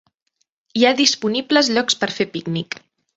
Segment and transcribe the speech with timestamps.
[0.79, 2.79] Hi ha disponibles llocs per fer pícnic.